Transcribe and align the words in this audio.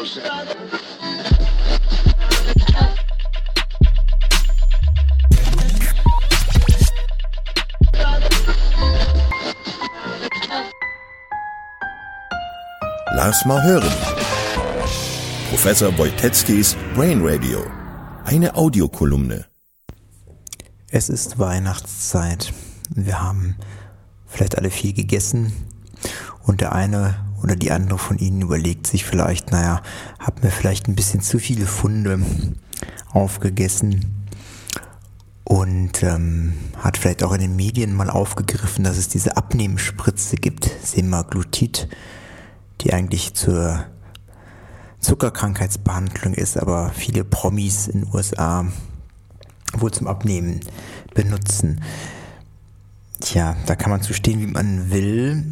Lass 0.00 0.16
mal 13.44 13.62
hören. 13.62 13.92
Professor 15.50 15.98
Wojteckis 15.98 16.78
Brain 16.94 17.20
Radio. 17.22 17.66
Eine 18.24 18.54
Audiokolumne. 18.54 19.44
Es 20.88 21.10
ist 21.10 21.38
Weihnachtszeit. 21.38 22.54
Wir 22.88 23.22
haben 23.22 23.56
vielleicht 24.26 24.56
alle 24.56 24.70
viel 24.70 24.94
gegessen 24.94 25.52
und 26.44 26.62
der 26.62 26.72
eine 26.72 27.29
oder 27.42 27.56
die 27.56 27.70
andere 27.70 27.98
von 27.98 28.18
Ihnen 28.18 28.42
überlegt 28.42 28.86
sich 28.86 29.04
vielleicht, 29.04 29.50
naja, 29.50 29.82
haben 30.18 30.42
wir 30.42 30.50
vielleicht 30.50 30.88
ein 30.88 30.94
bisschen 30.94 31.20
zu 31.20 31.38
viele 31.38 31.66
Funde 31.66 32.20
aufgegessen 33.12 34.26
und 35.44 36.02
ähm, 36.02 36.54
hat 36.78 36.96
vielleicht 36.96 37.22
auch 37.22 37.32
in 37.32 37.40
den 37.40 37.56
Medien 37.56 37.94
mal 37.94 38.10
aufgegriffen, 38.10 38.84
dass 38.84 38.96
es 38.96 39.08
diese 39.08 39.36
Abnehmspritze 39.36 40.36
gibt, 40.36 40.70
Semaglutid, 40.82 41.88
die 42.82 42.92
eigentlich 42.92 43.34
zur 43.34 43.84
Zuckerkrankheitsbehandlung 45.00 46.34
ist, 46.34 46.56
aber 46.56 46.90
viele 46.94 47.24
Promis 47.24 47.88
in 47.88 48.02
den 48.02 48.14
USA 48.14 48.66
wohl 49.72 49.90
zum 49.90 50.06
Abnehmen 50.06 50.60
benutzen. 51.14 51.80
Tja, 53.20 53.54
da 53.66 53.76
kann 53.76 53.90
man 53.90 54.00
zu 54.00 54.14
stehen, 54.14 54.40
wie 54.40 54.46
man 54.46 54.90
will. 54.90 55.44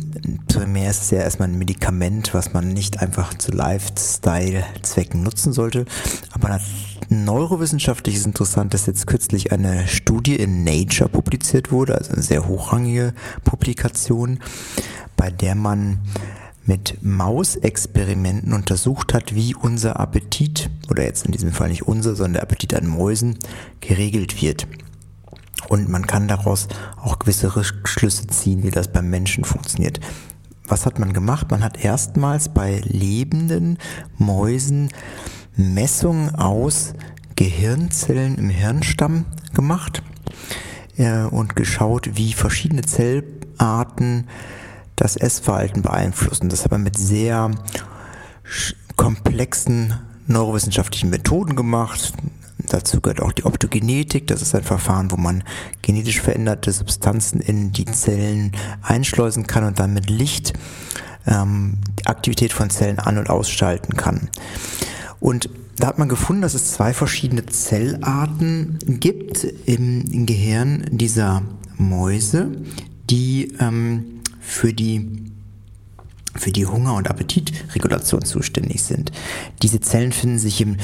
Primär 0.48 0.90
ist 0.90 1.02
es 1.02 1.10
ja 1.10 1.18
erstmal 1.18 1.48
ein 1.48 1.58
Medikament, 1.58 2.32
was 2.32 2.54
man 2.54 2.68
nicht 2.68 3.00
einfach 3.00 3.34
zu 3.34 3.52
Lifestyle-Zwecken 3.52 5.22
nutzen 5.22 5.52
sollte. 5.52 5.84
Aber 6.32 6.60
neurowissenschaftlich 7.10 8.16
ist 8.16 8.26
interessant, 8.26 8.72
dass 8.72 8.86
jetzt 8.86 9.06
kürzlich 9.06 9.52
eine 9.52 9.86
Studie 9.86 10.36
in 10.36 10.64
Nature 10.64 11.08
publiziert 11.08 11.70
wurde, 11.70 11.94
also 11.96 12.12
eine 12.12 12.22
sehr 12.22 12.48
hochrangige 12.48 13.12
Publikation, 13.44 14.40
bei 15.16 15.30
der 15.30 15.54
man 15.54 15.98
mit 16.64 16.98
Mausexperimenten 17.02 18.52
untersucht 18.52 19.14
hat, 19.14 19.34
wie 19.34 19.54
unser 19.54 20.00
Appetit, 20.00 20.70
oder 20.90 21.04
jetzt 21.04 21.26
in 21.26 21.32
diesem 21.32 21.52
Fall 21.52 21.68
nicht 21.68 21.82
unser, 21.82 22.14
sondern 22.14 22.34
der 22.34 22.42
Appetit 22.42 22.74
an 22.74 22.86
Mäusen, 22.86 23.38
geregelt 23.80 24.42
wird. 24.42 24.66
Und 25.68 25.88
man 25.88 26.06
kann 26.06 26.28
daraus 26.28 26.68
auch 26.96 27.18
gewisse 27.18 27.54
Rückschlüsse 27.54 28.26
ziehen, 28.26 28.62
wie 28.62 28.70
das 28.70 28.88
beim 28.88 29.10
Menschen 29.10 29.44
funktioniert. 29.44 30.00
Was 30.66 30.86
hat 30.86 30.98
man 30.98 31.12
gemacht? 31.12 31.50
Man 31.50 31.62
hat 31.62 31.82
erstmals 31.82 32.48
bei 32.50 32.80
lebenden 32.84 33.78
Mäusen 34.18 34.90
Messungen 35.56 36.34
aus 36.34 36.94
Gehirnzellen 37.36 38.36
im 38.36 38.50
Hirnstamm 38.50 39.24
gemacht 39.54 40.02
äh, 40.96 41.22
und 41.22 41.56
geschaut, 41.56 42.10
wie 42.14 42.32
verschiedene 42.32 42.82
Zellarten 42.82 44.26
das 44.96 45.16
Essverhalten 45.16 45.82
beeinflussen. 45.82 46.48
Das 46.48 46.64
aber 46.64 46.78
mit 46.78 46.98
sehr 46.98 47.50
komplexen 48.96 49.94
neurowissenschaftlichen 50.26 51.10
Methoden 51.10 51.56
gemacht. 51.56 52.12
Dazu 52.68 53.00
gehört 53.00 53.20
auch 53.20 53.32
die 53.32 53.44
Optogenetik. 53.44 54.26
Das 54.26 54.42
ist 54.42 54.54
ein 54.54 54.62
Verfahren, 54.62 55.10
wo 55.10 55.16
man 55.16 55.44
genetisch 55.82 56.20
veränderte 56.20 56.72
Substanzen 56.72 57.40
in 57.40 57.72
die 57.72 57.86
Zellen 57.86 58.52
einschleusen 58.82 59.46
kann 59.46 59.64
und 59.64 59.78
dann 59.78 59.94
mit 59.94 60.10
Licht 60.10 60.52
ähm, 61.26 61.78
die 61.98 62.06
Aktivität 62.06 62.52
von 62.52 62.70
Zellen 62.70 62.98
an- 62.98 63.18
und 63.18 63.30
ausschalten 63.30 63.96
kann. 63.96 64.28
Und 65.20 65.48
da 65.76 65.88
hat 65.88 65.98
man 65.98 66.08
gefunden, 66.08 66.42
dass 66.42 66.54
es 66.54 66.72
zwei 66.72 66.92
verschiedene 66.92 67.46
Zellarten 67.46 68.78
gibt 69.00 69.44
im, 69.44 70.26
Gehirn 70.26 70.86
dieser 70.90 71.42
Mäuse, 71.76 72.50
die 73.08 73.54
ähm, 73.60 74.22
für 74.40 74.72
die 74.72 75.24
für 76.34 76.52
die 76.52 76.66
Hunger- 76.66 76.94
und 76.94 77.10
Appetitregulation 77.10 78.24
zuständig 78.24 78.82
sind. 78.82 79.10
Diese 79.62 79.80
Zellen 79.80 80.12
finden 80.12 80.38
sich 80.38 80.60
im 80.60 80.76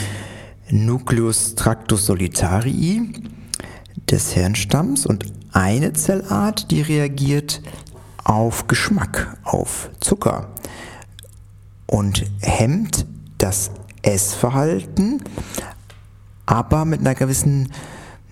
Nucleus 0.70 1.54
tractus 1.54 2.06
solitarii 2.06 3.12
des 4.10 4.32
Hirnstamms 4.32 5.06
und 5.06 5.26
eine 5.52 5.92
Zellart, 5.92 6.70
die 6.70 6.82
reagiert 6.82 7.62
auf 8.24 8.66
Geschmack, 8.66 9.36
auf 9.44 9.90
Zucker 10.00 10.48
und 11.86 12.24
hemmt 12.40 13.06
das 13.38 13.70
Essverhalten, 14.02 15.22
aber 16.46 16.84
mit 16.84 17.00
einer 17.00 17.14
gewissen 17.14 17.70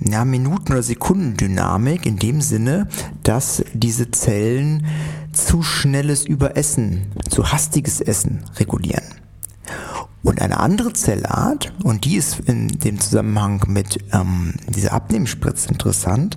ja, 0.01 0.25
Minuten- 0.25 0.73
oder 0.73 0.83
Sekundendynamik 0.83 2.07
in 2.07 2.17
dem 2.19 2.41
Sinne, 2.41 2.89
dass 3.23 3.65
diese 3.73 4.11
Zellen 4.11 4.87
zu 5.33 5.63
schnelles 5.63 6.25
Überessen, 6.25 7.13
zu 7.29 7.53
hastiges 7.53 8.01
Essen 8.01 8.45
regulieren. 8.57 9.05
Und 10.23 10.41
eine 10.41 10.61
andere 10.61 10.93
Zellart, 10.93 11.73
und 11.83 12.05
die 12.05 12.15
ist 12.17 12.41
in 12.41 12.69
dem 12.69 13.01
Zusammenhang 13.01 13.65
mit 13.67 13.99
ähm, 14.13 14.55
dieser 14.69 14.93
Abnehmspritze 14.93 15.69
interessant, 15.69 16.37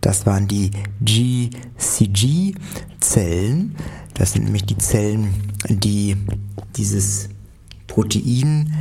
das 0.00 0.26
waren 0.26 0.48
die 0.48 0.70
GCG-Zellen. 1.00 2.56
Das 4.14 4.32
sind 4.32 4.44
nämlich 4.44 4.64
die 4.64 4.78
Zellen, 4.78 5.34
die 5.68 6.16
dieses 6.76 7.28
Protein 7.86 8.74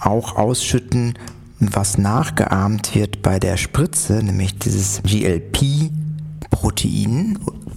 auch 0.00 0.36
ausschütten, 0.36 1.14
was 1.58 1.98
nachgeahmt 1.98 2.94
wird 2.94 3.22
bei 3.22 3.38
der 3.38 3.56
Spritze, 3.56 4.22
nämlich 4.22 4.58
dieses 4.58 5.02
GLP-Protein, 5.02 5.90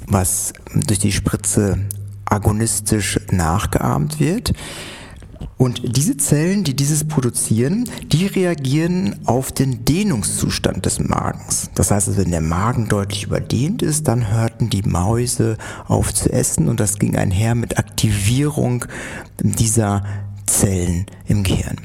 was 0.07 0.53
durch 0.73 0.99
die 0.99 1.11
Spritze 1.11 1.79
agonistisch 2.25 3.19
nachgeahmt 3.31 4.19
wird. 4.19 4.53
Und 5.59 5.97
diese 5.97 6.15
Zellen, 6.15 6.63
die 6.63 6.73
dieses 6.73 7.03
produzieren, 7.03 7.83
die 8.07 8.27
reagieren 8.27 9.17
auf 9.25 9.51
den 9.51 9.83
Dehnungszustand 9.83 10.85
des 10.85 10.99
Magens. 10.99 11.69
Das 11.75 11.91
heißt, 11.91 12.15
wenn 12.15 12.31
der 12.31 12.39
Magen 12.39 12.87
deutlich 12.87 13.25
überdehnt 13.25 13.81
ist, 13.81 14.07
dann 14.07 14.31
hörten 14.31 14.69
die 14.69 14.83
Mäuse 14.83 15.57
auf 15.85 16.13
zu 16.13 16.31
essen 16.31 16.69
und 16.69 16.79
das 16.79 16.97
ging 16.97 17.17
einher 17.17 17.55
mit 17.55 17.77
Aktivierung 17.77 18.85
dieser 19.43 20.05
Zellen 20.45 21.07
im 21.27 21.43
Gehirn. 21.43 21.75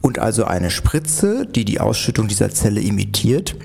Und 0.00 0.18
also 0.18 0.44
eine 0.44 0.70
Spritze, 0.70 1.44
die 1.44 1.66
die 1.66 1.80
Ausschüttung 1.80 2.28
dieser 2.28 2.48
Zelle 2.48 2.80
imitiert, 2.80 3.56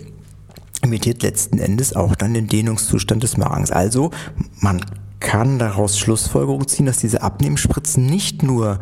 imitiert 0.81 1.23
letzten 1.23 1.57
Endes 1.57 1.95
auch 1.95 2.15
dann 2.15 2.33
den 2.33 2.49
Dehnungszustand 2.49 3.23
des 3.23 3.37
Magens. 3.37 3.71
Also 3.71 4.11
man 4.59 4.83
kann 5.23 5.57
daraus 5.57 5.97
Schlussfolgerungen 5.97 6.67
ziehen, 6.67 6.85
dass 6.85 6.97
diese 6.97 7.23
Abnehmspritzen 7.23 8.05
nicht 8.05 8.43
nur 8.43 8.79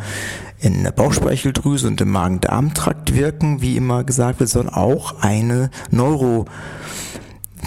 in 0.60 0.84
der 0.84 0.92
Bauchspeicheldrüse 0.92 1.88
und 1.88 2.02
im 2.02 2.12
Magen-Darm-Trakt 2.12 3.16
wirken, 3.16 3.62
wie 3.62 3.78
immer 3.78 4.04
gesagt 4.04 4.42
wird, 4.42 4.50
sondern 4.50 4.74
auch 4.74 5.22
eine 5.22 5.70
Neuro 5.92 6.46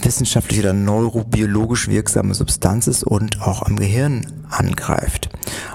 wissenschaftlich 0.02 0.60
oder 0.60 0.72
neurobiologisch 0.72 1.88
wirksame 1.88 2.34
Substanz 2.34 2.88
ist 2.88 3.04
und 3.04 3.40
auch 3.40 3.62
am 3.62 3.76
Gehirn 3.76 4.26
angreift. 4.50 5.30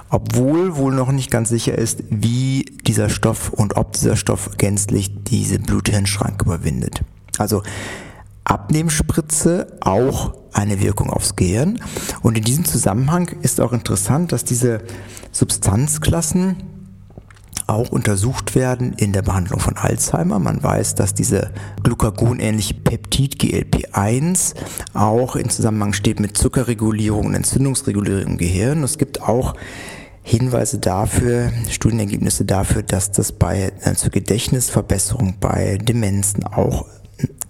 Obwohl 0.09 0.75
wohl 0.75 0.93
noch 0.93 1.11
nicht 1.11 1.31
ganz 1.31 1.49
sicher 1.49 1.77
ist, 1.77 2.03
wie 2.09 2.65
dieser 2.85 3.09
Stoff 3.09 3.49
und 3.49 3.77
ob 3.77 3.93
dieser 3.93 4.17
Stoff 4.17 4.51
gänzlich 4.57 5.23
diese 5.23 5.57
Blut-Hirn-Schranke 5.57 6.45
überwindet. 6.45 7.01
Also 7.37 7.63
Abnehmspritze 8.49 9.77
auch 9.81 10.33
eine 10.53 10.81
Wirkung 10.81 11.09
aufs 11.09 11.35
Gehirn. 11.35 11.79
Und 12.21 12.37
in 12.37 12.43
diesem 12.43 12.65
Zusammenhang 12.65 13.29
ist 13.41 13.61
auch 13.61 13.73
interessant, 13.73 14.31
dass 14.31 14.43
diese 14.43 14.81
Substanzklassen 15.31 16.57
auch 17.67 17.89
untersucht 17.91 18.55
werden 18.55 18.93
in 18.93 19.13
der 19.13 19.21
Behandlung 19.21 19.59
von 19.59 19.77
Alzheimer. 19.77 20.39
Man 20.39 20.61
weiß, 20.61 20.95
dass 20.95 21.13
diese 21.13 21.51
glucagonähnliche 21.83 22.73
Peptid 22.73 23.35
GLP1 23.35 24.55
auch 24.93 25.35
in 25.35 25.49
Zusammenhang 25.49 25.93
steht 25.93 26.19
mit 26.19 26.35
Zuckerregulierung 26.35 27.27
und 27.27 27.35
Entzündungsregulierung 27.35 28.23
im 28.23 28.37
Gehirn. 28.37 28.83
Es 28.83 28.97
gibt 28.97 29.21
auch 29.21 29.53
Hinweise 30.23 30.79
dafür, 30.79 31.51
Studienergebnisse 31.69 32.45
dafür, 32.45 32.81
dass 32.81 33.11
das 33.11 33.31
bei 33.31 33.71
äh, 33.81 33.93
zur 33.93 34.09
Gedächtnisverbesserung 34.09 35.35
bei 35.39 35.77
Demenzen 35.77 36.43
auch 36.43 36.85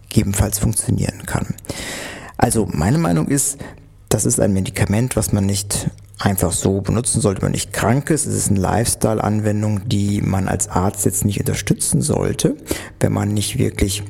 gegebenenfalls 0.10 0.60
funktionieren 0.60 1.26
kann. 1.26 1.56
Also 2.38 2.68
meine 2.72 2.98
Meinung 2.98 3.28
ist, 3.28 3.58
das 4.10 4.26
ist 4.26 4.40
ein 4.40 4.54
Medikament, 4.54 5.16
was 5.16 5.32
man 5.32 5.46
nicht 5.46 5.90
einfach 6.18 6.52
so 6.52 6.82
benutzen 6.82 7.22
sollte, 7.22 7.42
wenn 7.42 7.48
man 7.48 7.54
nicht 7.54 7.74
krank 7.74 8.10
ist. 8.10 8.26
Es 8.26 8.36
ist 8.36 8.50
eine 8.50 8.60
Lifestyle-Anwendung, 8.60 9.88
die 9.88 10.22
man 10.22 10.48
als 10.48 10.68
Arzt 10.68 11.06
jetzt 11.06 11.26
nicht 11.26 11.40
unterstützen 11.40 12.02
sollte, 12.02 12.58
wenn 13.00 13.14
man 13.14 13.34
nicht 13.34 13.58
wirklich 13.58 14.04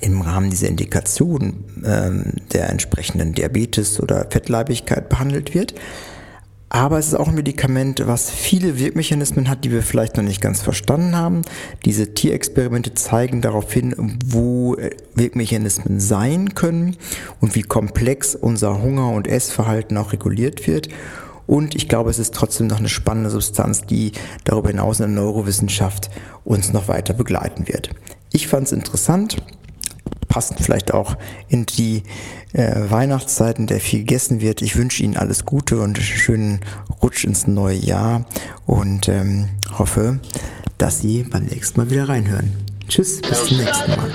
im 0.00 0.20
Rahmen 0.20 0.50
dieser 0.50 0.68
Indikation 0.68 1.64
ähm, 1.84 2.34
der 2.52 2.70
entsprechenden 2.70 3.32
Diabetes 3.32 3.98
oder 3.98 4.26
Fettleibigkeit 4.30 5.08
behandelt 5.08 5.54
wird. 5.54 5.74
Aber 6.74 6.98
es 6.98 7.08
ist 7.08 7.16
auch 7.16 7.28
ein 7.28 7.34
Medikament, 7.34 8.02
was 8.06 8.30
viele 8.30 8.78
Wirkmechanismen 8.78 9.50
hat, 9.50 9.62
die 9.62 9.70
wir 9.70 9.82
vielleicht 9.82 10.16
noch 10.16 10.24
nicht 10.24 10.40
ganz 10.40 10.62
verstanden 10.62 11.14
haben. 11.14 11.42
Diese 11.84 12.14
Tierexperimente 12.14 12.94
zeigen 12.94 13.42
darauf 13.42 13.70
hin, 13.70 14.18
wo 14.24 14.76
äh, 14.76 14.88
Wirkmechanismen 15.14 16.00
sein 16.00 16.54
können 16.54 16.96
und 17.42 17.54
wie 17.56 17.60
komplex 17.60 18.34
unser 18.34 18.80
Hunger- 18.80 19.10
und 19.10 19.28
Essverhalten 19.28 19.98
auch 19.98 20.14
reguliert 20.14 20.66
wird. 20.66 20.88
Und 21.46 21.74
ich 21.74 21.90
glaube, 21.90 22.08
es 22.08 22.18
ist 22.18 22.34
trotzdem 22.34 22.68
noch 22.68 22.78
eine 22.78 22.88
spannende 22.88 23.28
Substanz, 23.28 23.82
die 23.82 24.12
darüber 24.44 24.70
hinaus 24.70 24.98
in 25.00 25.14
der 25.14 25.22
Neurowissenschaft 25.22 26.08
uns 26.42 26.72
noch 26.72 26.88
weiter 26.88 27.12
begleiten 27.12 27.68
wird. 27.68 27.90
Ich 28.32 28.48
fand 28.48 28.68
es 28.68 28.72
interessant 28.72 29.36
passend 30.32 30.60
vielleicht 30.60 30.94
auch 30.94 31.18
in 31.48 31.66
die 31.66 32.04
äh, 32.54 32.90
Weihnachtszeiten, 32.90 33.66
der 33.66 33.80
viel 33.80 33.98
gegessen 33.98 34.40
wird. 34.40 34.62
Ich 34.62 34.76
wünsche 34.76 35.02
Ihnen 35.02 35.18
alles 35.18 35.44
Gute 35.44 35.78
und 35.78 35.98
schönen 35.98 36.60
Rutsch 37.02 37.24
ins 37.24 37.46
neue 37.46 37.76
Jahr 37.76 38.24
und 38.64 39.10
ähm, 39.10 39.50
hoffe, 39.78 40.20
dass 40.78 41.00
Sie 41.00 41.24
beim 41.24 41.44
nächsten 41.44 41.78
Mal 41.78 41.90
wieder 41.90 42.08
reinhören. 42.08 42.50
Tschüss, 42.88 43.20
bis 43.20 43.44
zum 43.44 43.58
nächsten 43.58 43.90
Mal. 43.90 44.10